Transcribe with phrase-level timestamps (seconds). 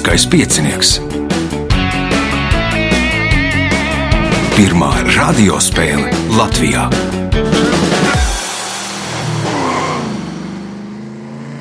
[0.00, 0.90] Lieliskais piecinieks.
[4.56, 6.08] Pirmā radiospēle
[6.38, 6.86] Latvijā.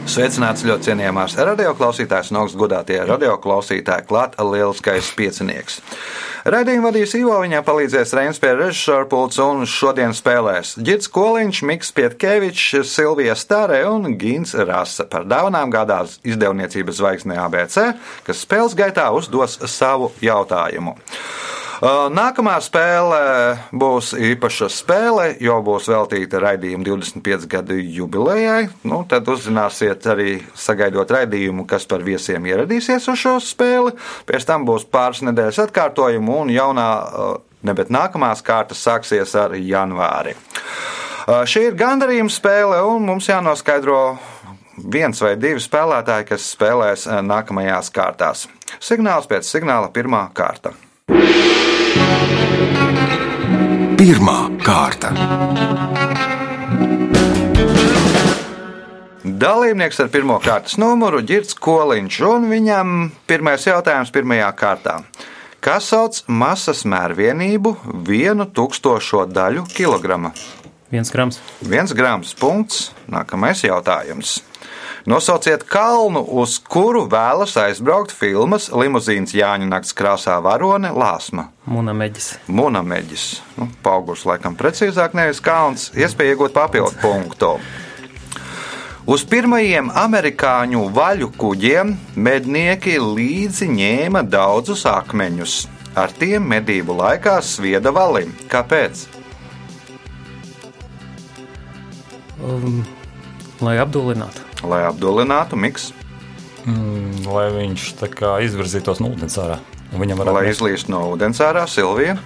[0.08, 5.82] Sveicināts ļoti cienījamās radioklausītājas un augstgadātie radioklausītāji, klāta lieliskais piecinieks.
[6.50, 11.94] Radījumu vadīs Ivo, viņam palīdzēs Reinas pie režisora pults un šodien spēlēs Girts Koliņš, Miks
[11.94, 15.06] Pietkevičs, Silvija Stārē un Gins Rasa.
[15.12, 17.92] Par dāvanām gādās izdevniecības zvaigznē ABC,
[18.26, 20.96] kas spēles gaitā uzdos savu jautājumu.
[21.80, 23.20] Nākamā spēle
[23.72, 28.68] būs īpaša spēle, jo būs veltīta raidījuma 25 gadu jubilejai.
[28.84, 33.94] Nu, tad uzzināsiet arī sagaidot raidījumu, kas par viesiem ieradīsies uz šo spēli.
[34.28, 39.56] Pēc tam būs pāris nedēļas atkārtojumu un jaunā, uh, ne bet nākamās kārtas sāksies ar
[39.56, 40.36] janvāri.
[41.30, 44.18] Šī ir gandarījuma spēle un mums jānoskaidro
[44.92, 48.48] viens vai divi spēlētāji, kas spēlēs nākamajās kārtās.
[48.84, 50.74] Signāls pēc signāla pirmā kārta.
[54.00, 55.10] Pirmā kārta.
[59.28, 62.94] Dalībnieks ar pirmā kārtas numuru Girts Koliņš, un viņam
[63.28, 64.96] pirmais jautājums pirmajā kārtā.
[65.60, 67.76] Kas sauc masas mērvienību
[68.08, 70.32] vienu tūkstošo daļu kilograma?
[70.96, 71.42] Viens grams.
[71.60, 72.32] Viens grams.
[72.40, 72.94] Punkts.
[73.12, 74.38] Nākamais jautājums.
[75.06, 81.50] Nosauciet kalnu, uz kuru vēlas aizbraukt filmas Limuzīnas Jāņa nakts krāsā varone Lāsma.
[81.70, 82.34] Munameģis.
[82.52, 83.28] Munameģis.
[83.56, 85.88] Nu, Paugurs laikam precīzāk, nevis kalns.
[85.96, 87.54] Iespēja iegūt papildu punktu.
[89.10, 95.56] Uz pirmajiem amerikāņu vaļu kuģiem mednieki līdzi ņēma daudzus akmeņus.
[95.98, 98.36] Ar tiem medību laikā svieda valim.
[98.52, 99.08] Kāpēc?
[102.44, 102.84] Um,
[103.64, 104.49] lai apdulinātu.
[104.64, 105.92] Lai apdulinātu miks,
[106.68, 109.60] Mm, lai viņš tā kā izvirzītos no ūdens ārā.
[109.94, 112.18] un Viņam lai mest- izlīst no ūdens ārā Silvija.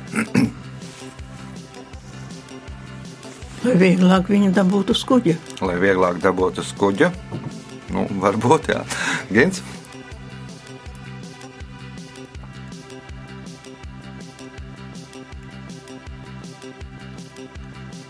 [3.63, 5.37] Lai vieglāk viņu dabūtu uz kuģa.
[5.61, 7.11] Lai vieglāk dabūtu uz kuģa.
[7.93, 8.81] Nu, varbūt, jā.
[9.31, 9.61] Gins.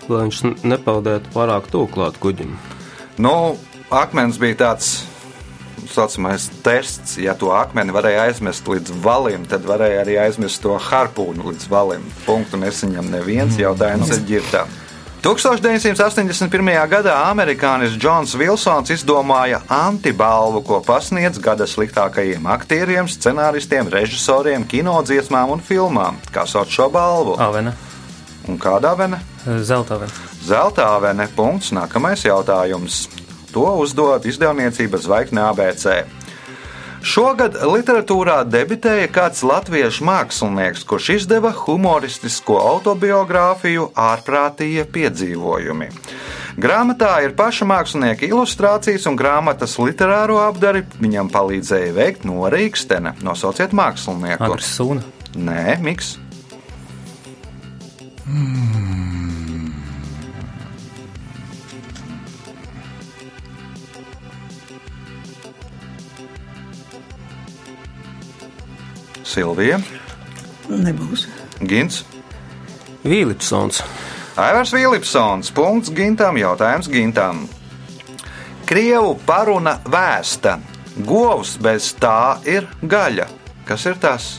[0.09, 2.55] lai viņš n- nepeldētu pārāk tuvu klāt kuģim.
[3.23, 3.33] Nu,
[3.93, 5.03] akmens bija tāds
[5.93, 7.17] saucamais tests.
[7.21, 12.05] Ja to akmeni varēja aizmest līdz valim, tad varēja arī aizmest to harpūnu līdz valim.
[12.27, 14.79] Punktu nesaņem neviens jautājums ir ģirtām.
[15.23, 16.71] 1981.
[16.91, 25.63] gadā amerikānis Džons Vilsons izdomāja antibalvu, ko pasniedz gada sliktākajiem aktieriem, scenāristiem, režisoriem, kinodziesmām un
[25.63, 26.19] filmām.
[26.35, 27.37] Kā sauc šo balvu?
[27.39, 27.71] Avena.
[28.51, 28.59] Un?
[29.63, 30.11] Zelta avena.
[30.43, 31.29] Zelta avene.
[31.31, 31.71] Punkts.
[31.71, 33.05] Nākamais jautājums.
[33.53, 36.03] To uzdod izdevniecība Zvaigzne ABC.
[37.03, 45.89] Šogad literatūrā debitēja kāds latviešu mākslinieks, kurš izdeva humoristisko autobiogrāfiju Ārprātīgie piedzīvojumi.
[46.63, 50.85] Grāmatā ir paša mākslinieka ilustrācijas un grāmatas literāro apdari.
[51.03, 53.17] Viņam palīdzēja veikt norīkstene.
[53.25, 54.47] Nosauciet mākslinieku.
[54.47, 55.03] Agrs sūna.
[55.35, 56.15] Nē, miks.
[69.33, 69.81] Silvija,
[70.69, 71.27] Nebūs.
[71.65, 72.03] Gins,
[73.03, 73.81] Vīlipsons.
[74.39, 75.51] Aivars Vilipsons.
[75.53, 77.43] Punkts Gintam, jautājums Gintam.
[78.65, 80.57] Krievu paruna vēsta.
[81.05, 83.27] Govs bez tā ir gaļa.
[83.67, 84.31] Kas ir tas?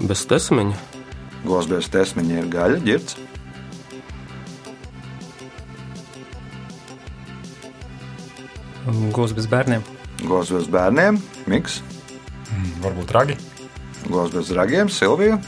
[0.00, 0.76] Bez tesmeņa.
[1.44, 3.29] Govs bez tesmiņa ir gaļa, ģirts.
[9.14, 9.82] Gūs bez bērniem.
[10.28, 11.16] Govs bez bērniem,
[11.48, 11.80] Miks,
[12.82, 13.36] Varbūt ragi.
[14.10, 15.38] govs bez ragiem, Silvija.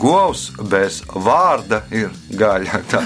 [0.00, 2.08] Govs bez vārda ir
[2.40, 2.80] gaļa.
[2.90, 3.02] Tā-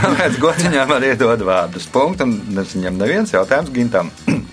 [0.00, 1.88] Tāpēc gociņām arī dod vārdus.
[1.92, 4.12] Punkts, un nesaņem neviens jautājums gintam.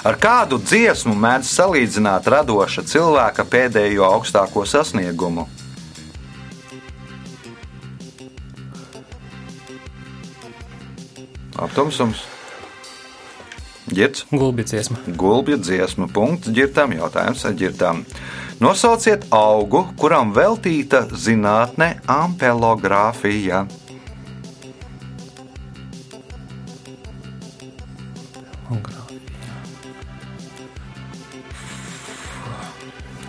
[0.00, 5.44] Ar kādu dziesmu mēdz salīdzināt radoša cilvēka pēdējo augstāko sasniegumu?
[11.60, 12.24] Aptumsums.
[13.90, 14.96] Girts, Gulbi dziesma.
[15.06, 18.04] gulbja dziesma, punkts, ģirtam, jautājums ģirtam.
[18.60, 23.66] Nosauciet augu, kuram veltīta zinātne ampelogrāfija.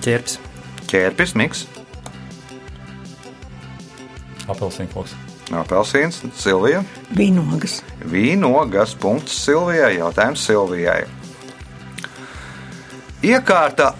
[0.02, 0.40] Ķērpis,
[0.92, 1.68] ķērpis, miks,
[4.52, 5.16] Apelsīna koks.
[5.56, 6.84] apelsīns, Silvija.
[7.16, 7.82] Vīnogas.
[8.12, 9.98] Vīnogas punkts Silvijai.
[10.00, 11.04] Jautājums Silvijai.
[13.22, 13.92] Iekārta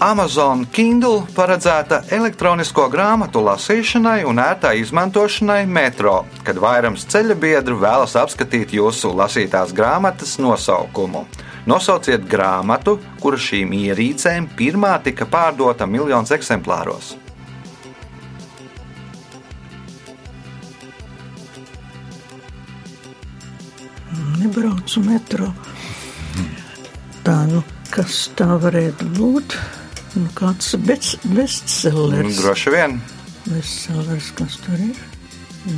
[0.00, 8.16] Amazon Kindle paredzēta elektronisko grāmatu lasīšanai un ērtai izmantošanai metro, kad vairums ceļa biedru vēlas
[8.16, 11.26] apskatīt jūsu lasītās grāmatas nosaukumu.
[11.70, 17.12] Nosauciet grāmatu, kura šīm ierīcēm pirmā tika pārdota miljonus eksemplāros.
[24.40, 25.50] Nebraucu metro.
[27.24, 27.60] Tā, nu,
[27.92, 29.56] kas tā varētu būt?
[30.16, 32.40] Nu, kāds best- bestsellers.
[32.40, 32.98] Droši vien.
[33.46, 34.96] Bestsellers, kas tur ir?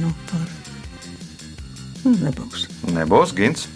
[0.00, 0.46] Nu, par.
[2.04, 2.68] Nu, nebūs.
[2.94, 3.66] Nebūs Gins,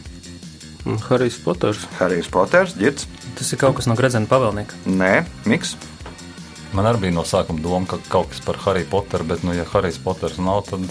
[1.09, 1.83] Harijs Poters.
[1.99, 3.09] Harijs Poters, Girts.
[3.38, 4.79] tas ir kaut kas no Gradzena pavēlnieka.
[4.87, 5.12] Nē,
[5.50, 5.75] Miks.
[6.77, 9.65] Man arī bija no sākuma doma, ka kaut kas par Hariju Poteru, bet, nu, ja
[9.73, 10.85] Harijs Poters nav, tad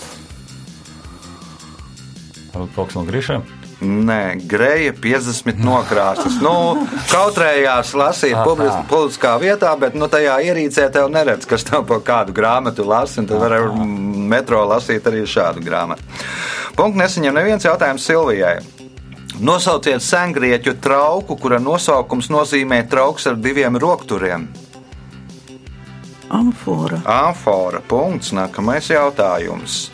[2.53, 3.45] varbūt kaut kas no grīšiem.
[3.85, 6.37] Nē, grēja 50 nokrāsas.
[6.43, 11.99] Nu, kautrējās lasīt publis, publiskā vietā, bet nu, tajā ierīcē tev neredz, kas tev par
[12.07, 13.25] kādu grāmatu lasa.
[13.27, 16.07] Tad var ar metro lasīt arī šādu grāmatu.
[16.75, 18.57] Punkts nesaņem neviens jautājums Silvijai.
[19.35, 24.47] Nosauciet sengrieķu trauku, kura nosaukums nozīmē trauks ar diviem rokturiem.
[26.31, 27.01] Amfora.
[27.03, 27.81] Amfora.
[27.83, 28.31] Punkts.
[28.31, 29.89] Nākamais jautājums.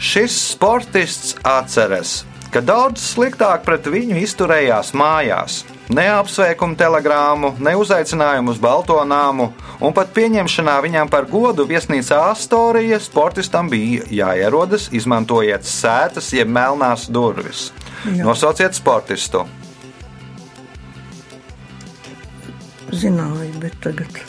[0.00, 5.60] Šis sportists atceras, ka daudz sliktāk pret viņu izturējās mājās.
[5.92, 9.50] Ne apsveikumu telegrāmu, ne uzaicinājumu uz Balto nāmu,
[9.82, 17.08] un pat pieņemšanā viņam par godu viesnīcā Astorija sportistam bija jāierodas, izmantojiet sētas jeb melnās
[17.10, 17.68] durvis.
[18.06, 18.24] Jā.
[18.24, 19.44] Nosauciet sportistu.
[22.90, 24.20] Zināju, bet tagad.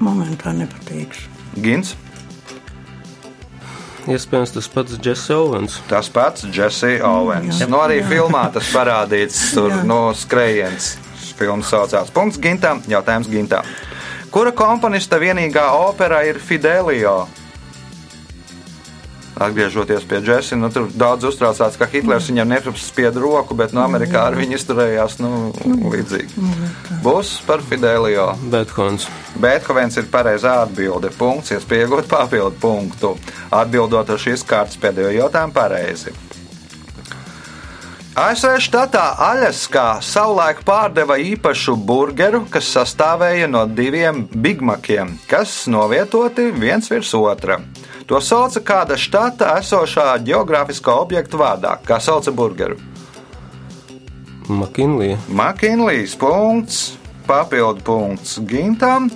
[0.00, 1.28] Momentā nepateikšu.
[1.60, 1.96] Gins,
[4.08, 5.74] Iespējams, tas pats Jesse Owens.
[5.88, 7.60] tas pats Jesse Owens.
[7.60, 7.66] Jā.
[7.68, 8.06] Nu, arī Jā.
[8.08, 10.94] filmā tas parādīts, tur no skrējiens.
[11.36, 13.64] Filmas saucās Punkts Gintam, jautājums Gintam.
[14.30, 17.28] Kura komponista vienīgā opera ir Fidelio?
[19.40, 24.26] Atgriežoties pie Jēzus, nu, tur daudz uztraucās, ka Hitlers viņam nepaspieda roku, bet no Amerikā
[24.28, 25.30] ar viņu izturējās nu,
[25.64, 26.44] līdzīgi.
[27.00, 28.34] Būs par Fidelio.
[28.52, 29.08] Bethovens.
[29.40, 31.08] Beethovens ir pareizā atbilde.
[31.16, 33.14] Punkts, iespējot papildu punktu.
[33.48, 36.12] Atbildot uz šīs kārtas pēdējo jautājumu pareizi.
[38.20, 46.90] ASV štatā Aļaskā savulaik pārdeva īpašu burgeru, kas sastāvēja no diviem bigmakiem, kas novietoti viens
[46.92, 47.62] virs otra.
[48.10, 52.74] To sauca kāda štata esošā geogrāfiskā objekta vārdā, kā sauca burgeru.
[54.50, 55.14] McKinley.
[55.28, 56.96] Makinlijs punkts,
[57.28, 59.06] papildu punkts Gintam.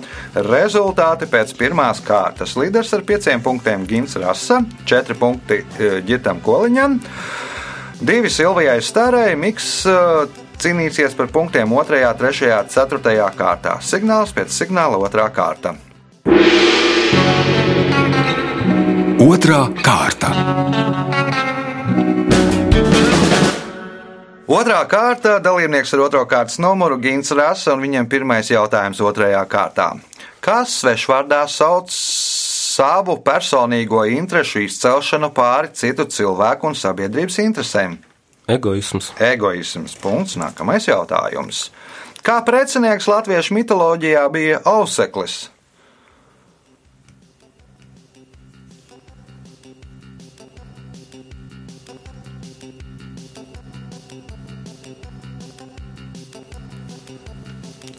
[0.47, 2.55] Rezultāti pēc pirmās kārtas.
[2.55, 6.95] Līderis ar pieciem punktiem Gins Rasa, četri punkti eh, Gitam Koliņam,
[7.99, 13.75] divi Silvijai Starai, Miks eh, cīnīsies par punktiem 2, 3, 4 kārtā.
[13.83, 15.75] Signāls pēc signāla otrā kārta.
[19.25, 20.27] Otra kārta.
[24.45, 29.87] Otrā kārta dalībnieks ar otro kārtas numuru Gins Rasa un viņam pirmais jautājums otrajā kārtā.
[30.45, 37.97] Kas svešvārdā sauc savu personīgo interešu izcelšanu pāri citu cilvēku un sabiedrības interesēm?
[38.45, 39.09] Egoisms.
[39.17, 39.97] Egoisms.
[40.05, 40.37] Punkts.
[40.37, 41.71] Nākamais jautājums.
[42.21, 45.47] Kā precinieks latviešu mitoloģijā bija Auseklis?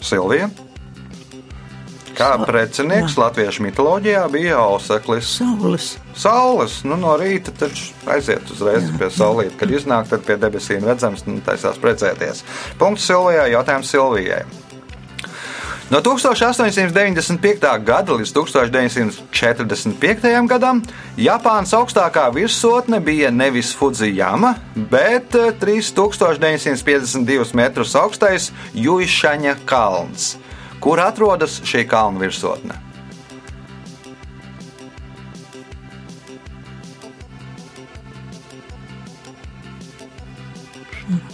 [0.04, 0.50] Silvija.
[2.16, 5.34] Kā precinieks latviešu mitoloģijā bija Auseklis?
[5.36, 5.88] Saules.
[6.16, 9.58] Saules, nu no rīta taču aiziet uzreiz pie saulītes.
[9.60, 12.40] Kad iznāk, tad pie debesīm redzams, nu, taisās precēties.
[12.80, 14.46] Punkts Silvijai, jautājums Silvijai.
[15.86, 17.62] No 1895.
[17.86, 20.26] gada līdz 1945.
[20.50, 20.82] gadam
[21.14, 24.58] Japānas augstākā virsotne bija nevis Fujiyama,
[24.90, 30.34] bet eh, 3952 metrus augstais Juišaņa kalns,
[30.82, 32.74] kur atrodas šī kalna virsotne.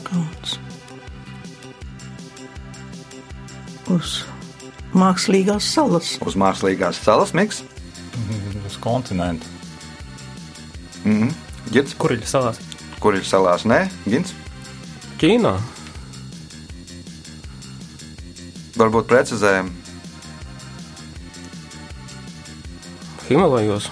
[0.04, 0.60] Kalns.
[3.88, 4.28] Uz
[4.96, 6.16] mākslīgās salas.
[6.24, 7.62] Uz mākslīgās salas miks.
[8.66, 9.48] Uz kontinentu.
[11.72, 12.60] Gits, Kurļu salās?
[13.02, 13.64] kur ir salās?
[13.66, 14.34] Nē, Gins.
[15.18, 15.56] Ķīnā.
[18.82, 19.70] varbūt precizējumu.
[23.28, 23.88] Himalajos.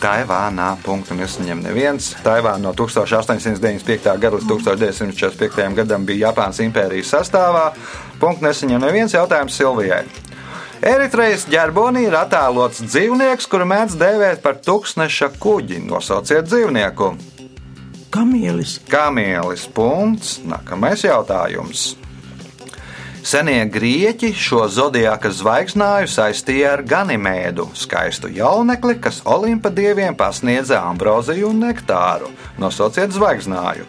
[0.00, 2.14] Taivānā punktu nesaņem neviens.
[2.24, 4.14] Taivāna no 1895.
[4.22, 5.74] gada līdz 1945.
[5.76, 7.66] gadam bija Japānas impērijas sastāvā.
[8.20, 10.06] Punktu nesaņem neviens jautājums Silvijai.
[10.80, 15.82] Eritrejas ģerbonī ir attēlots dzīvnieks, kuru mēdz dēvēt par tūkstneša kuģi.
[15.84, 17.12] Nosauciet dzīvnieku.
[18.10, 18.78] Kamielis.
[18.88, 19.68] Kamielis.
[19.76, 20.38] Punkts.
[20.48, 21.90] Nākamais jautājums.
[23.20, 31.52] Senie grieķi šo zodiāka zvaigznāju saistīja ar Ganimēdu, skaistu jaunekli, kas Olimpa dieviem pasniedza ambroziju
[31.52, 32.32] un nektāru.
[32.58, 33.84] Nosauciet zvaigznāju.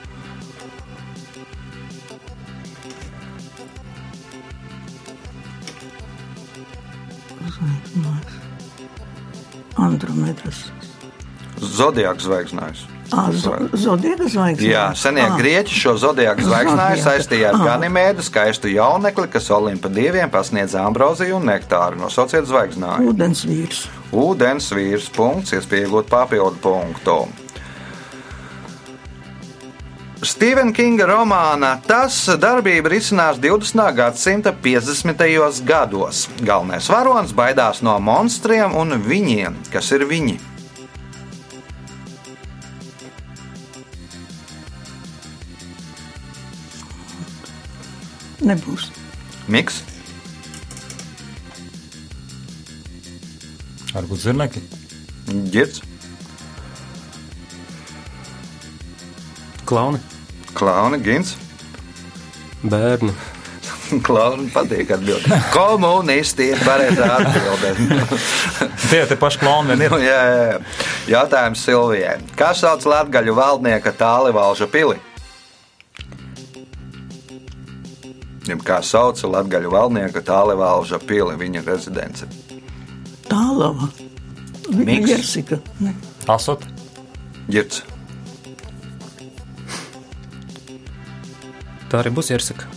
[9.79, 10.65] Andromedas.
[11.61, 12.90] Zodiāka zvaigznājs.
[13.11, 14.67] Zodiega zvaigzne.
[14.71, 17.09] Jā, senie Ā, grieķi šo zodiāku zvaigznāju Zodiaka.
[17.09, 17.59] saistīja ar.
[17.65, 21.99] Ganimēdu, skaistu jaunekli, kas Olimpa dieviem pasniedza ambroziju un nektāru.
[21.99, 23.11] Nosauciet zvaigznāju.
[23.11, 23.83] Ūdens vīrs.
[24.15, 27.19] Ūdens vīrs punkts, iespēja iegūt papildu punktu.
[30.21, 33.81] Stevena Kinga romāna Tas darbība risinās 20.
[33.97, 35.63] gadsimta 50.
[35.65, 36.27] gados.
[36.45, 40.37] Galvenais varonis baidās no monstriem un viņiem, kas ir viņi.
[48.41, 48.89] Nebūs.
[49.51, 49.81] Miks,
[53.91, 54.61] Varbūt zirneki.
[55.51, 55.81] ģirds,
[59.67, 59.99] Klauni.
[60.55, 61.33] klauni, gins.
[62.63, 63.11] Bērni.
[64.07, 65.49] Klauni patīk atbildēt.
[65.51, 67.73] Komunisti ir pareizā atbildē.
[68.91, 69.91] Tie te paši klauni ir.
[69.91, 70.57] Nu, jā, jā.
[71.11, 72.17] Jautājums Silvijai.
[72.39, 74.99] Kā sauc latgaļu valdnieka tālivalža pili?
[78.51, 82.27] Jeb Kā sauc latgaļu valdnieka tālivalža pili, viņa rezidence?
[83.29, 83.87] Tālava.
[84.75, 85.09] Miks.
[85.09, 85.59] Jersika.
[85.79, 85.93] Ne.
[86.31, 86.65] Asot.
[87.51, 87.83] Girts.
[91.91, 92.67] Tā arī būs jāsaka.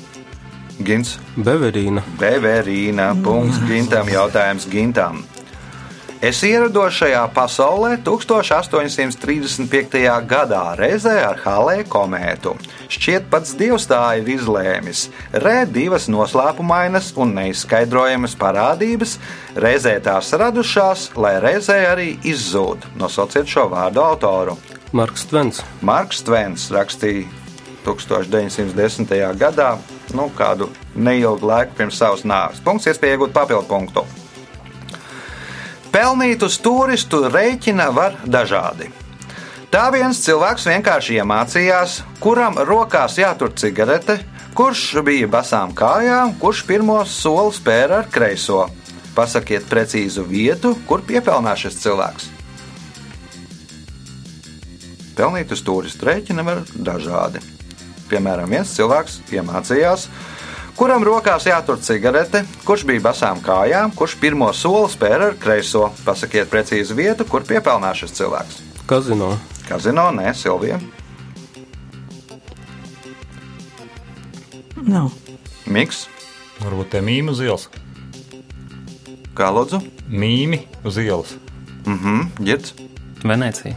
[0.82, 1.18] Gins.
[1.34, 2.02] Beverīna.
[2.18, 3.12] Beverīna.
[3.22, 4.10] Punkts Gintam.
[4.10, 5.22] Jautājums Gintam.
[6.24, 10.00] Es ierados šajā pasaulē 1835.
[10.30, 12.54] gadā reizē ar Halē komētu.
[12.94, 15.08] Šķiet, pats Dievs tā ir izlēmis.
[15.42, 19.16] Re divas noslēpumainas un neizskaidrojamas parādības,
[19.58, 22.86] reizē tās radušās, lai reizē arī izzūd.
[23.00, 24.54] Nosauciet šo vārdu autoru.
[24.94, 25.62] Marks Tvens.
[25.82, 27.26] Marks Tvens rakstīja
[27.82, 29.10] 1910.
[29.42, 29.72] gadā,
[30.14, 32.62] nu, kādu neilgu laiku pirms savas nāves.
[32.62, 34.06] Punkts, iespēja iegūt papildu punktu.
[35.90, 38.94] Pelnīt uz turistu rēķina var dažādi.
[39.74, 44.20] Tā viens cilvēks vienkārši iemācījās, kuram rokās jātur cigarete,
[44.54, 48.68] kurš bija basām kājām, kurš pirmo soli spēra ar kreiso.
[49.16, 52.28] Pasakiet precīzu vietu, kur piepelnās šis cilvēks.
[55.18, 57.42] Pelnīt uz turistu rēķina var dažādi.
[58.12, 60.04] Piemēram, viens cilvēks iemācījās,
[60.78, 65.88] kuram rokās jātur cigarete, kurš bija basām kājām, kurš pirmo soli spēra ar kreiso.
[66.06, 68.62] Pasakiet precīzu vietu, kur piepelnās šis cilvēks.
[68.86, 69.32] Kazino.
[69.68, 70.78] Kazino, nē, Silvija.
[74.84, 75.10] Nav.
[75.66, 76.04] Miks,
[76.64, 77.68] Varbūt tie mīmi uz ielas.
[79.34, 79.80] kā lūdzu?
[80.08, 81.34] Mīmi uz ielas.
[81.84, 82.74] Mhm, ģirds.
[83.24, 83.74] Venecija.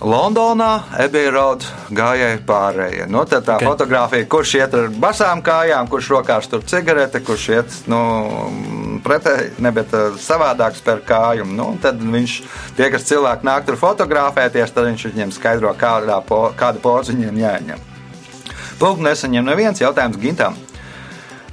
[0.00, 0.84] Londonā
[1.32, 3.06] Road gājēji pārējie.
[3.08, 3.48] Nu, tā Ok.
[3.48, 3.64] okay.
[3.66, 8.00] fotografija, kurš iet ar basām kājām, kurš rokās tur cigarete, kurš iet nu,
[9.06, 11.46] pretēji, ne bet eh, savādāk spēr kāju.
[11.48, 12.36] Nu, tad viņš,
[12.76, 17.42] tie, kas cilvēki nāk tur fotografēties, tad viņš viņiem skaidro, kādā, po, kādu pozu viņiem
[17.44, 17.84] jāņem.
[18.76, 20.58] Punkts nesaņem neviens jautājums Gintam.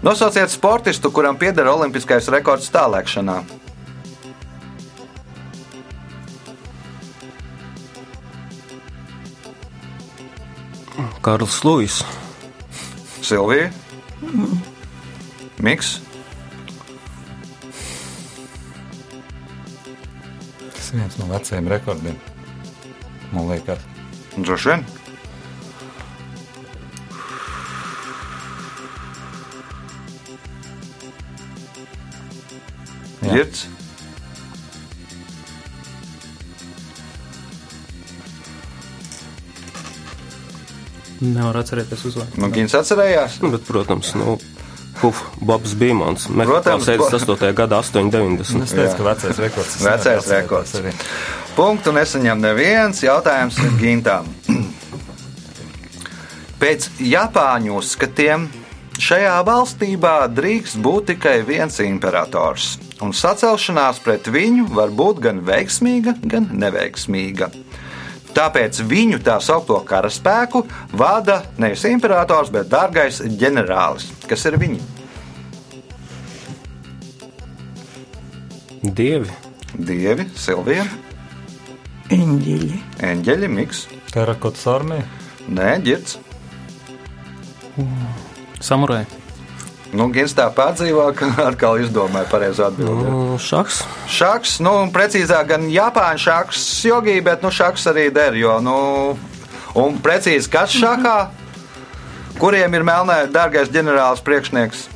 [0.03, 3.37] Nosauciet sportistu, kuram pieder olimpiskais rekords tālēkšanā.
[11.23, 12.01] Karls Luis.
[13.23, 13.69] Silvija,
[15.63, 16.01] Miks,
[20.93, 22.17] Tas viens no vecajiem rekordiem.
[23.33, 23.79] Man liekas,
[24.37, 24.83] droši vien.
[33.23, 33.65] Girts,
[41.23, 42.37] Nevar atcerēties uzvārdu.
[42.37, 43.39] nu, Gins atcerējās.
[43.41, 44.35] Nu, bet, protams, nu,
[45.01, 46.27] Puf, Bobs Bīmans.
[46.29, 47.53] Protams, Protams, bo- 68.
[47.57, 48.41] gada 80.
[48.63, 49.77] es teicu, ka vecais rekords.
[49.83, 50.75] Vecais rekords.
[50.79, 50.93] arī.
[51.55, 54.29] Punktu nesaņem neviens jautājums Gintam.
[56.59, 58.47] Pēc Japāņu uzskatiem
[59.01, 66.13] Šajā valstībā drīkst būt tikai viens imperators, un sacelšanās pret viņu var būt gan veiksmīga,
[66.29, 67.49] gan neveiksmīga.
[68.33, 70.63] Tāpēc viņu tā saucamo karaspēku
[70.97, 74.07] vada nevis imperators, bet dārgais ģenerālis.
[74.27, 74.81] Kas ir viņi?
[78.83, 79.29] Dievi,
[79.77, 80.83] Dievi, Silvija,
[82.13, 82.79] Eņģeļi.
[83.09, 85.05] eņģeļi, miks, Terakotas armija.
[85.47, 86.17] nē, ģirds.
[88.59, 89.05] Samurai.
[89.93, 93.11] Nu, Gins tā pārdzīvo, ka atkal izdomāja pareizo atbildību.
[93.11, 98.37] nu, šaks, Šaks, nu, precīzāk, gan Japāņu šaks, jogi, bet nu, šaks arī der.
[98.39, 98.77] Jo, nu,
[99.77, 101.17] un precīzi kas šakā,
[102.41, 104.87] kuriem ir melnē, dārgais ģenerālis priekšnieks?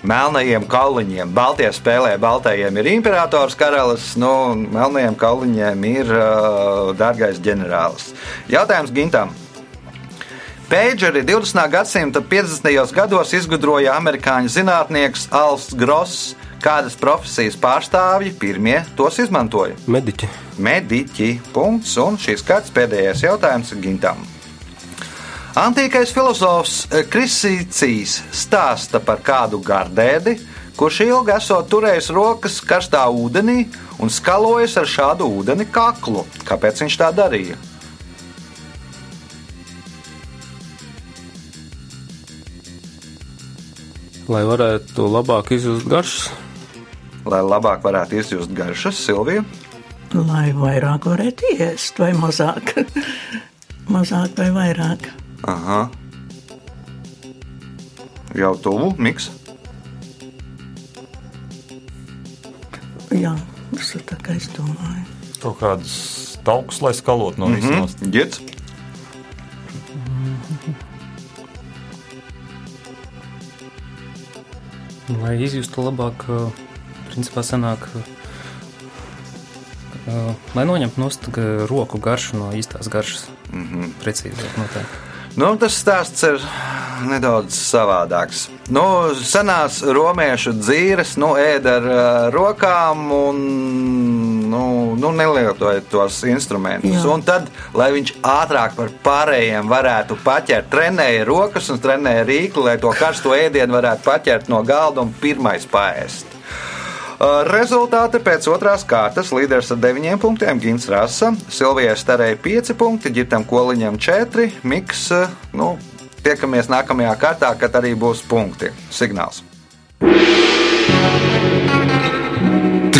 [0.00, 1.28] Melnajiem kauliņiem.
[1.36, 4.30] Baltie spēlē, baltajiem ir imperators karalis, nu,
[4.72, 8.14] melnajiem kauliņiem ir uh, dārgais ģenerālis.
[8.48, 9.36] Jautājums Gintam.
[10.70, 11.70] Pageri 20.
[11.70, 12.92] gadsimta 50.
[12.94, 19.74] gados izgudroja amerikāņu zinātnieks Alfs Gross, kādas profesijas pārstāvji pirmie tos izmantoja.
[19.90, 20.28] mediķi,
[20.62, 21.30] Mediķi.
[21.50, 24.22] Punkts, un šīs kārtas pēdējais jautājums Gintam.
[25.58, 30.36] Antīkais filozofs Krisīcijas stāsta par kādu gardēdi,
[30.78, 33.64] kurš ilgi esot turējis rokas karstā ūdenī
[33.98, 36.22] un skalojas ar šādu ūdeni kaklu.
[36.46, 37.58] Kāpēc viņš tā darīja?
[44.30, 46.30] Lai varētu labāk izjust garšas.
[47.28, 49.42] Lai labāk varētu izjust garšas, Silvija.
[50.14, 52.72] Lai vairāk varētu iest, vai mazāk.
[53.94, 55.10] mazāk vai vairāk.
[55.50, 55.82] Aha.
[58.38, 59.30] Jau tuvu, miks.
[63.10, 63.34] Jā,
[63.74, 65.04] tas ir tā kā es domāju.
[65.40, 65.96] Kaut kādus
[66.46, 67.88] taukus, lai skalot no visām.
[67.88, 68.14] Mhm.
[68.14, 68.46] Ģirds.
[75.18, 76.22] Lai izjustu labāk,
[77.10, 77.88] principā sanāk,
[80.54, 81.28] lai noņemtu nost
[81.70, 83.28] roku garšu no īstās garšas.
[83.52, 83.94] Mm -hmm.
[84.04, 85.06] Precīzāk noteikti.
[85.36, 86.42] Nu, tas stāsts ir
[87.06, 88.48] nedaudz savādāks.
[88.74, 93.38] Nu, senās romiešu dzīves nu, ēda ar uh, rokām un
[95.00, 96.98] nu, nelietoja tos instrumentus.
[97.00, 97.04] Jā.
[97.10, 102.76] Un tad, lai viņš ātrāk par pārējiem varētu paķert, trenēja rokas un trenēja rīkli, lai
[102.82, 106.36] to karsto ēdienu varētu paķert no galda un pirmais paēst.
[107.20, 113.12] Uh, Rezultāti pēc otrās kārtas līderis ar 9 punktiem- Gins Rasa, Silvijai Starēja 5 punkti,
[113.12, 115.10] Girtam Koliņam 4, Miks.
[115.10, 115.76] uh, Nu,
[116.24, 118.72] tiekamies nākamajā kārtā, kad arī būs punkti.
[118.90, 119.42] Signāls.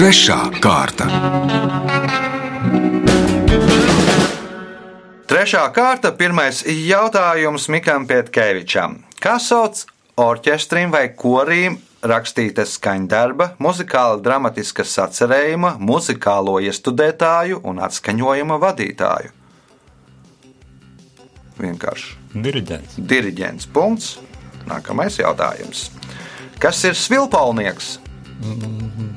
[0.00, 1.04] Trešā kārta.
[5.28, 8.96] Trešā kārta, pirmais jautājums Mikam Pietkevičam.
[9.20, 9.82] Kā sauc
[10.16, 19.36] orķestrim vai korīm rakstīta skaņdarba, muzikāla dramatiska sacerējuma, muzikālo iestudētāju un atskaņojuma vadītāju?
[21.60, 22.20] Vienkārši.
[22.40, 23.02] Diriģents.
[23.04, 23.68] Diriģents.
[23.68, 24.14] Punkts.
[24.64, 25.90] Nākamais jautājums.
[26.56, 27.98] Kas ir svilpaunieks?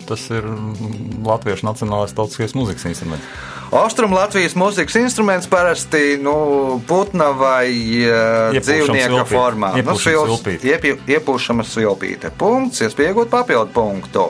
[0.08, 3.28] Tas ir mm, Latviešu Nacionālais tautiskais mūzikas instruments.
[3.74, 7.70] Austrum Latvijas mūzikas instruments parasti nu, putna vai
[8.06, 9.72] uh, dzīvnieka formā.
[9.74, 10.40] Nu, Iepūšama
[10.76, 12.34] iepju- Iepūšama svilpīte.
[12.38, 14.28] Punkts, iespējot papildu punktu.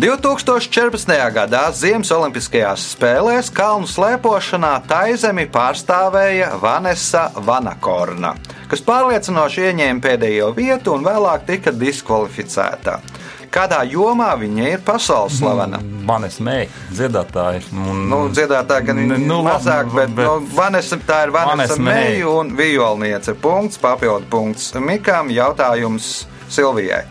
[0.00, 1.12] 2014.
[1.36, 8.32] gadā Ziemas Olimpiskajās spēlēs kalnu slēpošanā Taizemi pārstāvēja Vanessa Vanakorna,
[8.72, 13.02] kas pārliecinoši ieņēma pēdējo vietu un vēlāk tika diskvalificēta.
[13.52, 15.78] Kādā jomā viņa ir pasaules slavena?
[16.08, 17.60] Manis mēģi, dziedātāji.
[17.76, 21.30] Un, Nu, dziedātāja gan Nu, nu, nu, mazāk, bet, bet- bet nu, Vanessa, tā ir
[21.34, 22.08] Vanessa Vanessa Meija.
[22.08, 23.34] Meija un violniece.
[23.34, 25.28] Punkts, papildu punkts Mikām.
[25.30, 27.04] Jautājums Silvijai.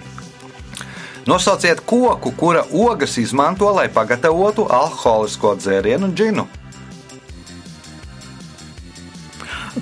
[1.27, 6.47] Nosauciet koku, kura ogas izmanto, lai pagatavotu alkoholisko dzērienu džinu.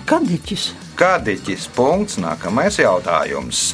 [0.05, 0.73] Kadiķis.
[0.99, 3.73] Kādiķis punkts, nākamais jautājums.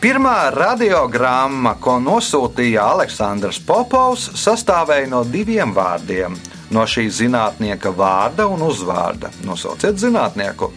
[0.00, 6.38] Pirmā radiogramma, ko nosūtīja Aleksandrs Popovs, sastāvēja no diviem vārdiem.
[6.72, 9.28] No šī zinātnieka vārda un uzvārda.
[9.44, 10.70] Nosauciet zinātnieku.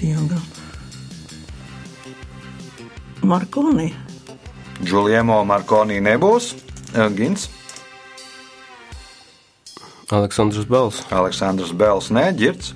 [0.00, 0.42] Dievgam.
[3.22, 3.90] Markoni.
[4.82, 6.54] Giuliemo Markoni nebūs.
[6.94, 7.48] Eh, Gins,
[10.10, 12.72] Aleksandrs Bels, Aleksandrs Bels, nē, Girts.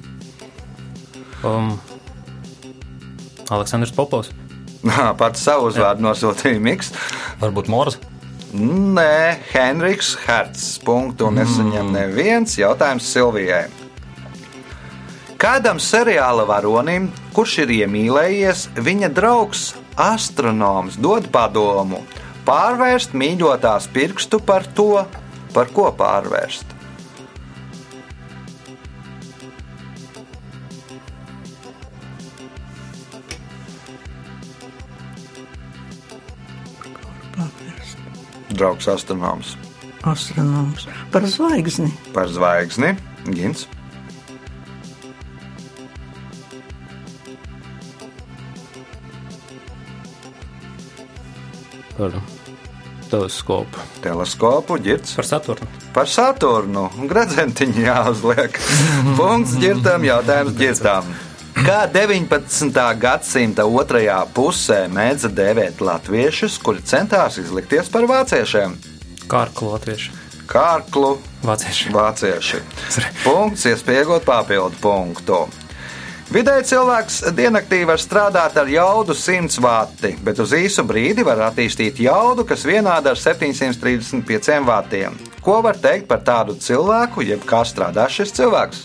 [1.43, 1.75] Um,
[3.53, 4.33] Aleksandrs Popovs.
[5.21, 6.93] Pats savu uzvārdu nosūtīja Miks.
[7.41, 7.99] Varbūt Morz.
[8.55, 10.77] Nē, Henriks Hertz.
[10.85, 12.59] Punktu nesaņem neviens.
[12.61, 13.65] Jautājums Silvijai.
[15.41, 22.01] Kādam seriāla varonim, kurš ir iemīlējies, viņa draugs astronoms dod padomu
[22.45, 25.05] pārvērst mīļotās pirkstu par to,
[25.57, 25.91] par ko.
[25.97, 26.74] Pārvērst.
[38.55, 39.57] Draugs astronoms
[40.05, 41.91] Astronoms par zvaigzni.
[42.13, 42.95] par zvaigzni
[43.35, 43.67] Gins.
[51.97, 52.11] par
[53.11, 53.79] teleskopu.
[54.03, 55.69] Teleskopu ģirts Par Saturnu.
[55.95, 56.89] par Saturnu.
[57.11, 58.59] Gradzentiņu jāuzliek.
[59.19, 61.13] Punkts ģirtam, jautājums ģirtam.
[61.65, 62.77] Kā 19.
[63.01, 68.75] gadsimta otrajā pusē mēdza dēvēt latviešus, kuri centās izlikties par vāciešiem?
[69.33, 70.11] Kārklu latvieši.
[70.45, 71.93] Kārklu Vācieši.
[71.95, 72.61] vācieši.
[73.23, 75.39] Punkts, iespējot papildu punktu.
[76.35, 82.03] Vidēji cilvēks diennaktī var strādāt ar jaudu 100 vati, bet uz īsu brīdi var attīstīt
[82.05, 85.17] jaudu, kas vienāda ar 735 vatiem.
[85.41, 88.85] Ko var teikt par tādu cilvēku, jeb kā strādā šis cilvēks?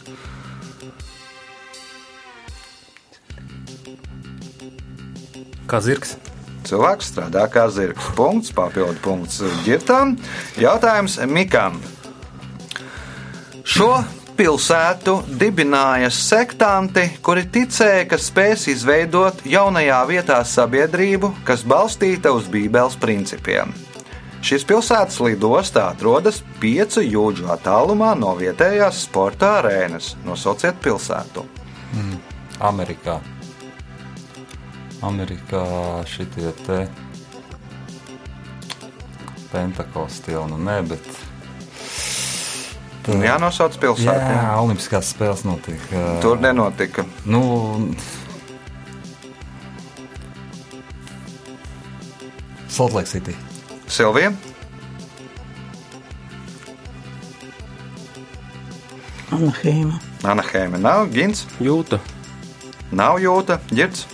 [5.70, 6.16] Kā zirgs.
[6.66, 8.08] Cilvēks strādā kā zirgs.
[8.18, 10.16] Punkts, papildu punkts ģirtam.
[10.58, 11.78] Jautājums Mikam.
[13.70, 13.92] Šo
[14.40, 22.98] pilsētu dibināja sektanti, kuri ticēja, ka spēs izveidot jaunajā vietā sabiedrību, kas balstīta uz Bībeles
[22.98, 23.76] principiem.
[24.42, 30.16] Šīs pilsētas lidostā atrodas piecu jūdžu attālumā no vietējās sporta arēnas.
[30.26, 31.44] Nosauciet pilsētu.
[32.72, 33.20] Amerikā.
[35.06, 35.64] Amerikā
[36.10, 36.84] šitie te
[39.52, 41.08] pentakosti jau nu ne, bet.
[43.10, 44.14] Nu, Jānosauc pilsēta.
[44.20, 44.50] Jā, jā.
[44.62, 46.04] Olimpiskās spēles notika.
[46.22, 47.08] Tur nenotika.
[47.26, 47.42] Nu,
[52.70, 53.34] Salt Lake City.
[53.90, 54.30] Silvija,
[59.32, 60.00] Anaheima.
[60.24, 62.00] Anaheima nav, Gins, Jūta,
[62.92, 64.06] nav jūta, ģirds.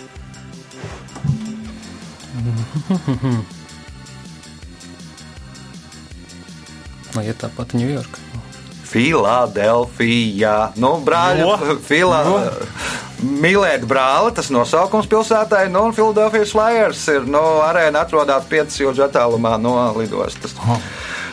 [7.16, 8.18] Lai iet tāpat Ņujorka.
[8.86, 10.56] Filadelfijā.
[10.80, 12.20] Nu, brāļa, Filā.
[13.16, 19.06] Mīlēt brāli, tas nosaukums pilsētai, nu, un Filadelfijas Flyers ir, nu, arēna atrodas 5 jūdžu
[19.08, 20.54] attālumā no lidostas.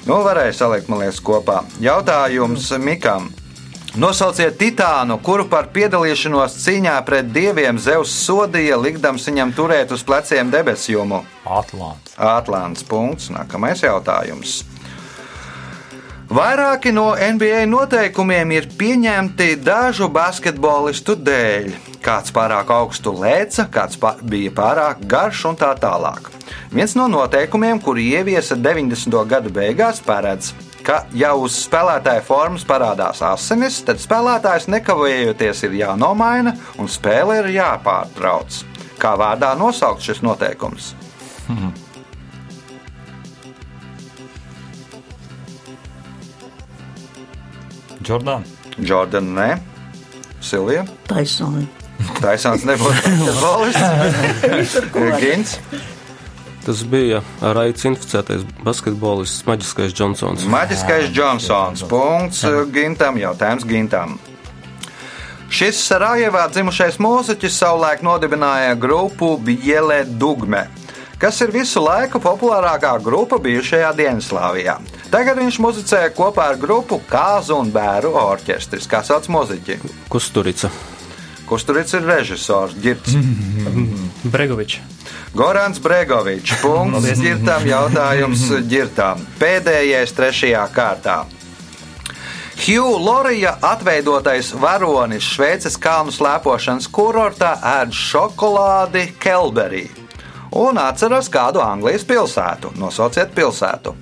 [0.07, 1.61] Nu, varēja salikt, man liekas, kopā.
[1.83, 3.29] Jautājums Mikam.
[3.93, 10.49] Nosauciet Titānu, kuru par piedalīšanos cīņā pret dieviem Zeus sodīja, likdams viņam turēt uz pleciem
[10.49, 11.19] debesjumu.
[11.45, 12.15] Atlants.
[12.17, 13.29] Atlants punkts.
[13.29, 14.63] Nākamais jautājums.
[16.34, 21.69] Vairāki no NBA noteikumiem ir pieņemti dažu basketbolistu dēļ.
[22.01, 26.34] Kāds pārāk augstu lēca, kāds pa bija pārāk garš un tā tālāk.
[26.73, 29.21] Viens no noteikumiem, kuri ieviesa 90.
[29.29, 30.72] gadu beigās, paredz, ka,
[31.15, 38.51] ja uz spēlētāja formas parādās asinis, tad spēlētājs nekavējoties ir jānomaina un spēle ir jāpārtrauc.
[38.99, 40.95] Kā vārdā nosaukt šis noteikums?
[48.03, 48.43] Jordāna.
[48.83, 49.57] Jordana, nē,
[50.43, 50.83] Silvija.
[51.07, 51.67] Taisoni.
[52.19, 54.77] Taisāns nebūtu basketbolists.
[55.21, 55.53] Gins,
[56.65, 60.45] tas bija ar aicu inficētais basketbolists Maģiskais Džonsons.
[60.52, 61.84] Maģiskais Džonsons.
[61.91, 64.15] Punkts Gintam, jautājums Gintam.
[65.54, 70.63] Šis Sarajevā dzimušais mūziķis savulaik nodibināja grupu Biele Dugme,
[71.21, 74.80] kas ir visu laiku populārākā grupa bijušajā Dienaslāvijā.
[75.13, 79.78] Tagad viņš muzicēja kopā ar grupu Kāzu un Bēru orķestris, kā sauc muziķi.
[80.10, 80.71] Kusturica.
[81.54, 82.73] Tur ir režisors?
[82.82, 83.13] Girts.
[84.34, 84.80] Bregovičs.
[85.33, 86.59] Gorans Bregovičs.
[86.61, 89.23] Punkts ģirtām, jautājums ģirtām.
[89.41, 91.23] Pēdējais trešajā kārtā.
[92.63, 99.87] Hugh Lorija atveidotais varonis Šveices kalnu slēpošanas kurortā ēd šokolādi Kelberī
[100.53, 102.75] un atceras kādu Anglijas pilsētu.
[102.77, 103.95] Nosauciet pilsētu.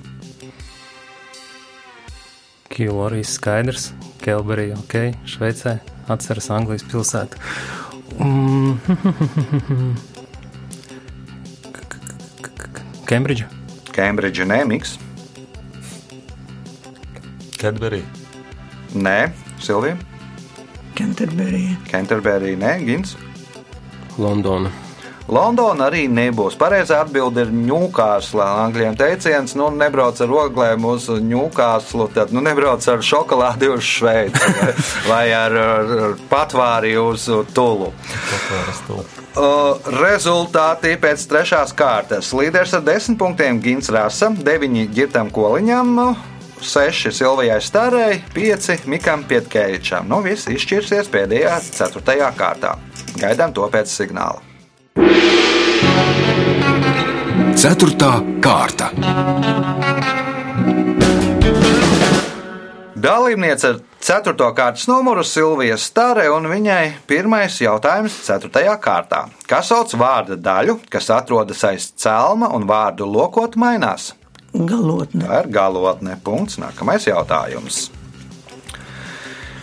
[2.71, 3.91] Kilorijas skaidrs.
[4.21, 5.79] Kelberija, ok, Šveicē.
[6.11, 7.39] Atceras Anglijas pilsētu.
[8.19, 9.95] Mm.
[13.11, 13.49] Kembridža.
[13.91, 14.93] Kembridža nē, Miks.
[17.59, 17.99] Kedberī.
[18.95, 19.17] Nē,
[19.59, 19.97] Silvija.
[20.95, 21.75] Kenterberija.
[21.91, 23.17] Kenterberija nē, Gins.
[24.15, 24.71] Londona.
[25.29, 26.57] Londona arī nebūs.
[26.59, 28.47] Pareizā atbilde ir ņūkāsla.
[28.65, 34.41] Angļiem teiciens, nu, nebrauc ar oglēm uz ņūkāslu, tad nu, nebrauc ar šokolādi uz Šveici
[34.41, 34.73] vai,
[35.11, 37.91] vai ar, ar, patvāri uz Tulu.
[39.31, 42.33] Uh, rezultāti pēc trešās kārtas.
[42.35, 45.95] Līderis ar desmit punktiem Gins Rasa, deviņi ģirtam koliņam,
[46.61, 50.11] seši Silvijai Starei, pieci Mikam Pietkēvičam.
[50.11, 52.75] Nu, viss izšķirsies pēdējā ceturtajā kārtā.
[53.21, 54.50] Gaidām to pēc signāla.
[57.61, 58.87] Ceturtā kārta.
[62.97, 64.33] Dalībniece ar 4.
[64.57, 68.65] kārtas numuru Silvija Stare un viņai pirmais jautājums 4.
[68.81, 69.27] kārtā.
[69.45, 74.15] Kas sauc vārda daļu, kas atrodas aiz celma un vārdu lokot mainās?
[74.57, 75.27] Galotne.
[75.27, 76.17] Tā ir galotne.
[76.25, 76.57] Punkts.
[76.57, 77.91] Nākamais jautājums.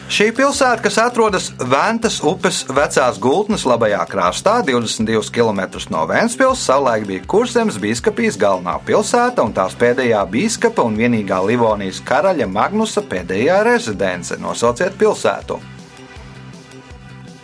[0.09, 5.61] Šī pilsēta, kas atrodas Ventas upes vecās gultnes labajā krastā, 22 km
[5.93, 12.01] no Vēncpils, savulaik bija Kurzemes biskupijas galvenā pilsēta un tās pēdējā biskupa un vienīgā Livonijas
[12.09, 14.41] karaļa Magnusa pēdējā rezidence.
[14.41, 15.61] Nosauciet pilsētu.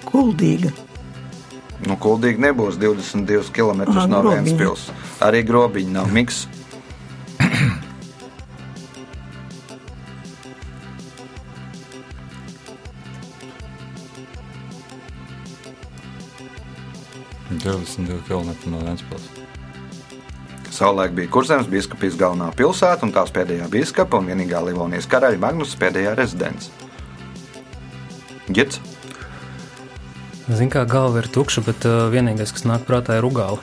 [0.09, 0.72] Kuldīga.
[1.85, 4.24] Nu, Kuldīgi nebūs 22 km Ā, no.
[4.31, 4.88] Vēncpils.
[5.20, 6.46] Arī grobiņa nav miks.
[17.50, 19.28] 22 km no Vēncpils.
[20.74, 25.78] Savulaik bija Kurzemes biskupijas galvenā pilsēta un tās pēdējā biskupa un vienīgā Livonijas karaļa Magnusa
[25.78, 26.72] pēdējā rezidence.
[28.50, 28.80] Gits.
[30.44, 33.62] Zinu, kā galva ir tukša, bet uh, vienīgais, kas nāk prātā, ir ugāla.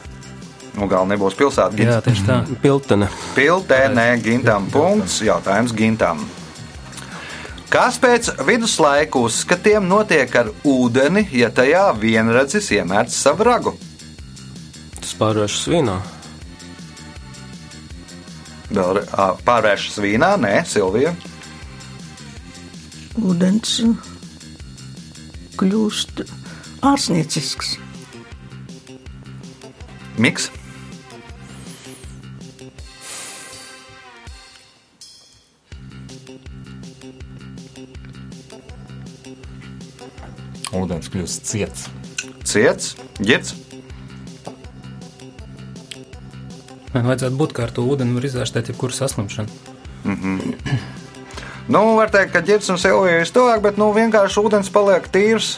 [0.72, 1.76] Galvenā nebūs pilsēta.
[1.76, 2.06] Jā, Gins.
[2.08, 2.38] tieši tā.
[2.64, 3.10] Piltene.
[3.36, 5.20] Piltēnē gintam punkts.
[5.26, 6.24] Jautājums gintam.
[7.72, 13.72] Kas pēc viduslaiku uzskatiem notiek ar ūdeni, ja tajā vienradzis iemērts savu ragu?
[14.98, 15.96] Tas pārvēršas vīnā.
[18.76, 21.16] Vēl ā, pārvēršas vīnā, nē, Silvija.
[23.24, 23.80] Ūdens
[25.62, 26.26] kļūst
[26.92, 27.78] ārsniecisks.
[30.20, 30.52] Miks.
[40.78, 41.90] Ūdens kļūst ciets.
[42.48, 43.56] Ciets, ģits.
[46.92, 49.52] Man vajadzētu būt kā ar to ūdeni, var izārstēt jebkuru saslimšanu.
[51.72, 55.54] Nu, var teikt, ka ģērbs un silvija ir stūvāk, bet nu, vienkārši ūdens paliek tīrs.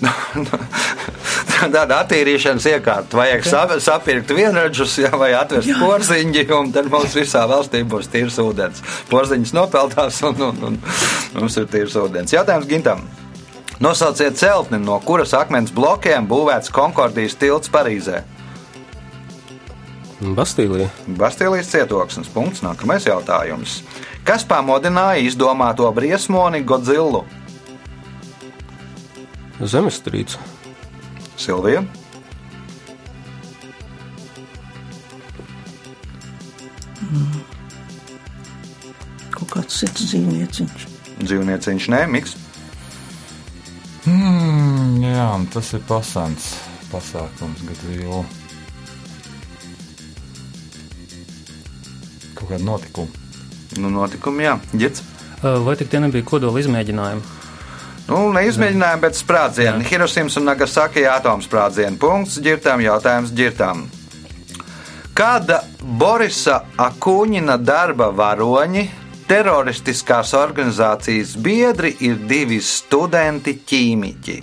[1.60, 3.18] Tāda attīrīšanas iekārta.
[3.18, 8.38] Vajag sap, sapirkt vienradžus, jā, vai atvest porziņģi, un tad mums visā valstī būs tīrs
[8.42, 8.84] ūdens.
[9.10, 10.78] Porziņš nopeldās, un, un, un
[11.36, 12.36] mums ir tīrs ūdens.
[12.36, 13.04] Jautājums Gintam.
[13.80, 18.18] Nosauciet celtni, no kuras akmens blokiem būvēts Konkordijas tilts Parīzē.
[20.20, 20.90] Bastīlija.
[21.16, 22.28] Bastīlijas cietoksnis.
[22.28, 22.60] Punkts.
[22.60, 23.78] Nākamais jautājums.
[24.24, 27.22] Kas pamodināja izdomāto briesmoni Godzillu?
[29.64, 30.36] Zemestrīce.
[31.40, 31.80] Silvija.
[39.32, 40.86] Kaut kāds cits dzīvnieciņš.
[41.24, 42.36] Dzīvnieciņš nē, miks.
[44.08, 46.54] Mm, jā, tas ir pasants
[46.88, 48.22] pasākums, kad vēl
[52.38, 53.26] kaut kāda notikuma.
[53.78, 55.04] Nu, notikumi, jā, ģits.
[55.40, 57.36] Uh, Vai tik tie nebija kodola izmēģinājumi?
[58.10, 59.86] Nu, neizmēģinājumi, bet sprādzieni.
[59.86, 62.00] Hirosimas un Nagasaki atomsprādzieni.
[62.00, 63.84] Punkts ģirtām, jautājums ģirtām.
[65.14, 65.60] Kāda
[66.00, 68.88] Borisa Akuņina darba varoņi,
[69.30, 74.38] teroristiskās organizācijas biedri ir divi studenti ķīmiķi?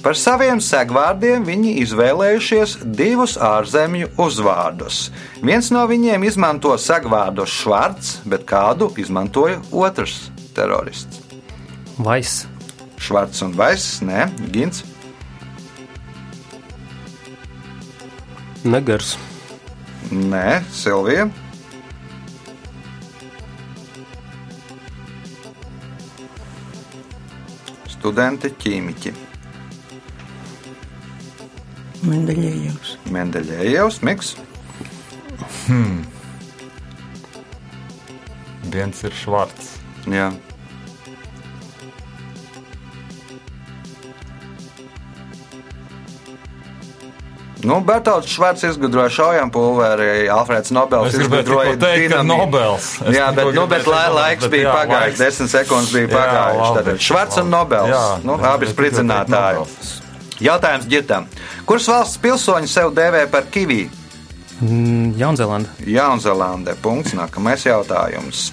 [0.00, 5.10] Par saviem segvārdiem viņi izvēlējušies divus ārzemju uzvārdus.
[5.44, 11.20] Viens no viņiem izmanto segvārdu švarts, bet kādu izmantoja otrs terorists.
[12.00, 12.32] Vais.
[13.00, 14.82] Švarts un Vaiss, nē, Gins.
[18.64, 19.14] Negars.
[20.10, 21.28] Nē, Silvija.
[28.00, 29.10] Studenti ķīmiķi.
[32.08, 32.94] Mendeļējos.
[33.12, 34.30] Mendeļējevs, Miks.
[38.72, 39.74] Viens ir švarts.
[40.08, 40.30] Jā.
[47.64, 52.22] Nu, Bertauts Švarts izgudroja šaujam pulveri, Alfrēds Nobels izgudroja dinamītu.
[52.24, 52.90] Nobels.
[53.04, 57.02] Es Jā, bet, nu, bet lai, laiks bet bija pagājis, desmit sekundes bija labi, Tātad
[57.04, 57.50] Švarts un.
[57.52, 59.66] Nobels, Jā, nu, abi spridzinātāji.
[60.40, 61.26] Jautājums ģitam.
[61.68, 63.82] Kuras valsts pilsoņi sev dēvē par kivī?
[64.60, 65.72] Mm, Jaunzēlanda.
[65.88, 66.76] Jaunzēlandē.
[66.80, 67.12] Punkts.
[67.16, 68.50] Nākamais jautājums.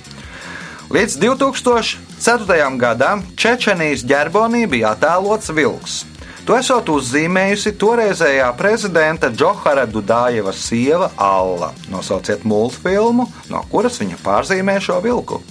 [0.92, 2.78] Līdz 2004.
[2.80, 6.02] gadam Čečenijas ģerbonī bija attēlots vilks.
[6.48, 11.74] To esot uzzīmējusi toreizējā prezidenta Džohara Dudājeva sieva Alla.
[11.92, 15.42] Nosauciet multfilmu, no kuras viņa pārzīmē šo vilku.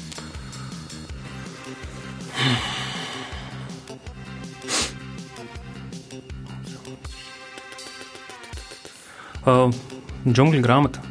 [9.44, 9.68] Uh,
[10.24, 11.04] Džungļu grāmata.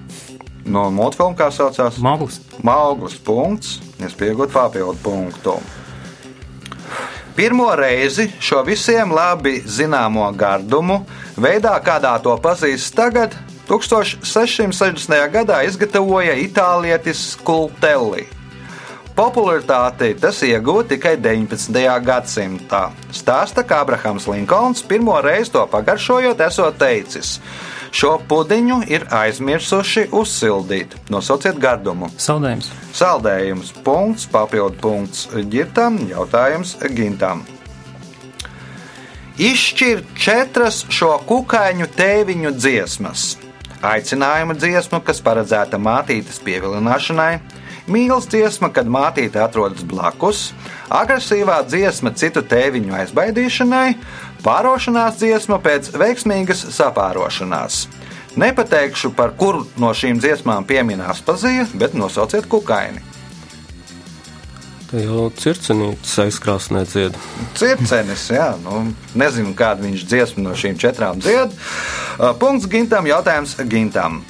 [0.66, 2.02] No multfilmu kā saucās?
[2.02, 2.42] Māklis.
[2.66, 3.22] Māklis.
[3.22, 3.78] Punkts.
[4.02, 5.60] Es pieaugu papildu punktu.
[7.36, 11.02] Pirmo reizi šo visiem labi zināmo gardumu
[11.36, 13.36] veidā, kādā to pazīst tagad,
[13.68, 15.18] 1660.
[15.34, 18.24] gadā izgatavoja itālietis Skultelli.
[19.16, 21.84] Popularitāti tas ieguva tikai 19.
[22.08, 22.86] gadsimtā.
[23.12, 27.42] Stāsta, ka Abrahams Linkolns pirmo reizi to pagaršojot, esot teicis:
[27.96, 30.98] Šo pudiņu ir aizmirsuši uzsildīt.
[31.14, 32.10] Nosauciet gardumu.
[32.20, 32.68] Saldējums.
[32.92, 37.46] Saldējums, punkts, papildu punkts ģirtam, jautājums gintam.
[39.40, 43.38] Izšķir četras šo kukaiņu tēviņu dziesmas.
[43.86, 47.38] Aicinājuma dziesma, kas paredzēta mātītes pievilināšanai,
[47.88, 50.50] mīlestības dziesma, kad mātīte atrodas blakus,
[50.92, 53.88] agresīvā dziesma citu tēviņu aizbaidīšanai,
[54.46, 57.86] pārošanās dziesma pēc veiksmīgas sapārošanās.
[58.36, 63.04] Nepateikšu, par kuru no šīm dziesmām pieminās pazīja, bet nosauciet kukaini.
[64.86, 67.16] Te jau circenītis aizkrāsnē dzied.
[67.58, 68.84] Circenis, jā, nu,
[69.18, 71.56] nezinu, kādu viņš dziesmu no šīm četrām dzied.
[71.56, 74.22] Uh, Punkts Gintam, jautājums Gintam.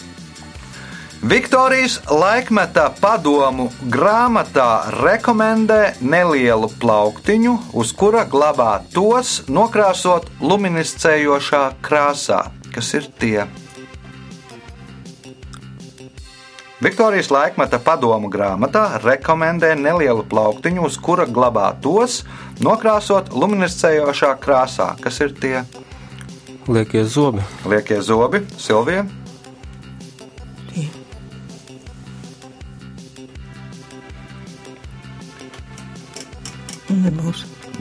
[1.26, 12.44] Viktorijas laikmeta padomu grāmatā rekomendē nelielu plauktiņu, uz kura glabā tos nokrāsot luminiscējošā krāsā.
[12.76, 13.48] Kas ir tie?
[16.86, 22.22] Viktorijas laikmeta padomu grāmatā rekomendē nelielu plauktiņu, uz kura glabā tos
[22.62, 24.94] nokrāsot luminiscējošā krāsā.
[25.02, 25.66] Kas ir tie?
[26.70, 27.42] Liekie zobi.
[27.66, 29.08] Liekie zobi, Silvija.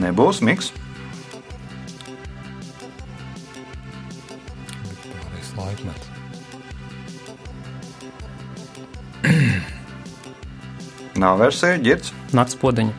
[0.05, 0.41] Nebūs.
[0.45, 0.69] Miks.
[4.85, 6.05] Viktorijas laikmets.
[11.25, 12.13] Nav versija, ģirts.
[12.37, 12.93] Nakts podeņa.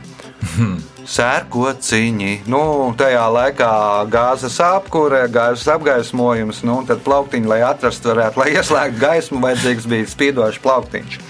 [1.16, 2.32] Sērkociņi.
[2.50, 2.62] Nu,
[2.98, 3.70] tajā laikā
[4.10, 10.10] gāzes apkūre, gāzes apgaismojums, nu, tad plauktiņi, lai atrastu, varētu, lai ieslēgtu gaismu, vajadzīgs bija
[10.10, 11.20] spīdošs plauktiņš.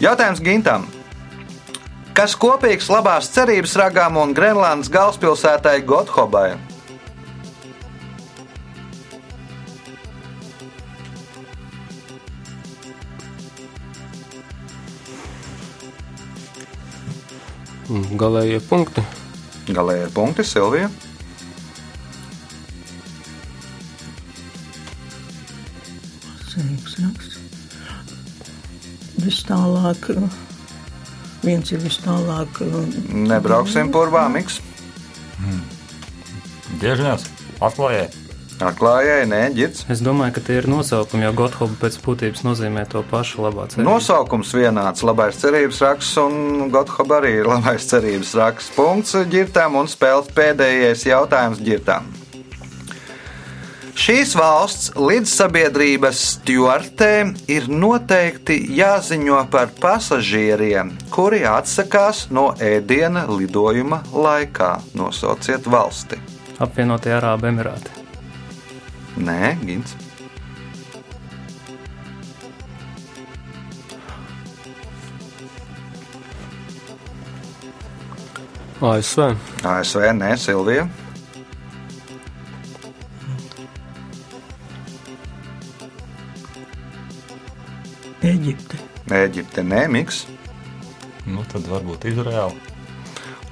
[0.00, 0.88] Jautājums Gintam.
[2.22, 6.52] Kas kopīgs labās cerības ragām un Grenlandes galvaspilsētai Gothobai?
[17.88, 19.02] Mm, Galējie punkti.
[19.74, 20.92] Galējie punkti, Silvija.
[26.54, 27.42] Cerības raksts.
[29.26, 30.12] Vis tālāk.
[31.42, 32.62] Viens ir vis tālāk.
[33.10, 34.60] Nebrauksim purvā, miks.
[36.82, 37.26] Diežņās,
[37.60, 38.10] atklājē.
[38.62, 39.86] Atklājēji, nē, ģirts.
[39.90, 43.88] Es domāju, ka tie ir nosaukumi, jo Gothoba pēc būtības nozīmē to pašu labā cerību.
[43.88, 48.70] Nosaukums vienāds- labais cerības raksts, un Gothoba arī ir labais cerības raksts.
[48.76, 52.21] Punkts ģirtām un spēles pēdējais jautājums ģirtām.
[54.02, 64.72] Šīs valsts līdzsabiedrības stjuartēm ir noteikti jāziņo par pasažieriem, kuri atsakās no ēdiena lidojuma laikā.
[64.98, 66.18] Nosauciet valsti.
[66.58, 67.94] Apvienotie Arābu Emirāti.
[69.22, 69.94] Nē, Gins.
[78.82, 79.30] ASV.
[79.62, 80.90] ASV, nē, Silvija.
[88.22, 88.78] Eģipte.
[89.10, 90.26] Eģipte, nē, Miks.
[91.26, 92.70] Nu, tad varbūt Izraēla.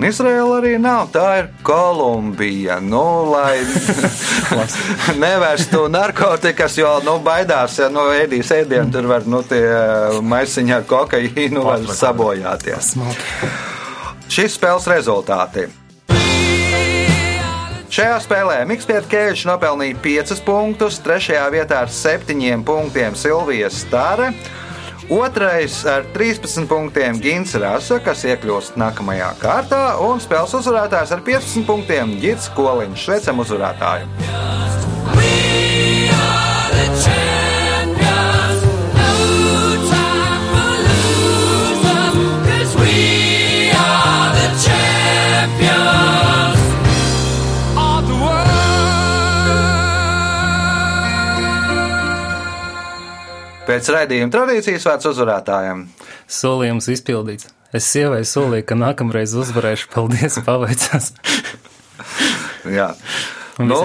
[0.00, 1.10] Un Izraela arī nav.
[1.12, 2.78] Tā ir Kolumbija.
[2.80, 3.02] Nu,
[3.32, 3.58] lai
[5.24, 9.60] nevērstu narkotikas, jo nu, baidās, ja nu, ēdīs ēdienu, tur var nu, tie
[10.22, 12.94] maisiņi ar kokaīnu var sabojāties.
[14.30, 15.66] Šīs spēles rezultāti.
[17.90, 21.40] Šajā spēlē Mikls Kēvičs nopelnīja 5 punktus, 3.
[21.50, 24.30] vietā ar 7 punktiem Silvija Stāre
[25.10, 31.66] Otrais ar 13 punktiem Gins Rasa, kas iekļūst nākamajā kārtā, un spēles uzvarētājs ar 15
[31.66, 33.08] punktiem Gits Koliņš.
[33.08, 34.99] Sveicam uzvarētāju!
[53.70, 55.84] Pēc raidījuma tradīcijas vārds uzvarētājiem.
[56.40, 57.46] Solījums izpildīts.
[57.70, 59.92] Es sievai solīju, ka nākamreiz uzvarēšu.
[59.94, 61.12] Paldies, paveicās.
[62.66, 62.88] Jā.
[63.62, 63.78] Un Nu,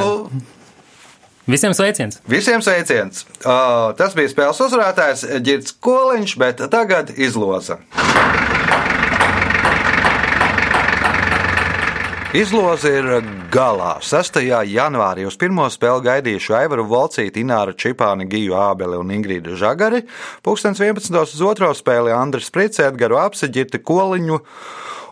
[1.46, 2.18] Visiem sveiciens!
[2.26, 3.22] visiem sveiciens!
[3.46, 7.78] Uh, tas bija spēles uzvarētājs Girts Koliņš, bet tagad izloza.
[12.36, 13.06] Izloze ir
[13.48, 13.94] galā.
[14.04, 14.42] 6.
[14.68, 20.02] janvārī uz pirmo spēli gaidījuši Aivaru Volcīti, Ināru Čipāni, Giju Ābeli un Ingrīdu Žagari.
[20.44, 21.16] Pūkstens 11.
[21.24, 24.42] uz otro spēli Andris Prits, Edgaru Apsiģirti, Koliņu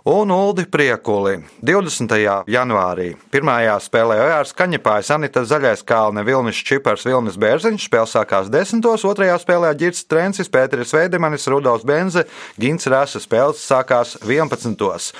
[0.03, 1.37] un Uldi Priekuli.
[1.63, 2.11] 20.
[2.51, 7.85] janvārī pirmajā spēlē Ojārs Kaņepājs, Anita Zaļais Kalne, Vilnis Čipars, Vilnis Bērziņš.
[7.87, 8.83] Spēle sākās 10.
[8.83, 12.25] otrajā spēlē Girts Trencis, Pēteris Veidemanis, Rudolfs Benze,
[12.59, 15.13] Gins Rasa spēles sākās 11.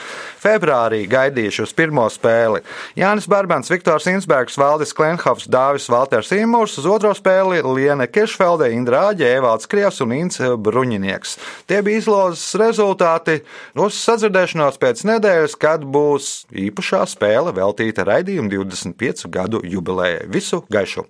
[0.44, 2.60] Februārī gaidījuši uz pirmo spēli
[3.00, 9.08] Jānis Barbans, Viktors Insbergs, Valdis Klenhovs, Dāvis Valters Imūrs, uz otro spēli Liene Kiršfelde, Indra
[9.14, 11.40] Āģe, Evalds Krievs un Inns Bruņinieks.
[11.72, 13.40] Tie bija izlozes rezultāti.
[13.80, 16.34] Uz sadzirdēšanos pēc nedēļas, kad būs
[16.66, 20.28] īpašā spēle veltīta raidījuma 25 gadu jubilejai.
[20.34, 21.08] Visu gaišu!